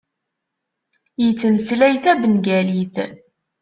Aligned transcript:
Yettmeslay 1.23 1.95
tabengalit. 2.03 2.95